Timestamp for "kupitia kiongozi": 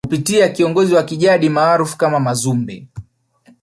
0.05-0.93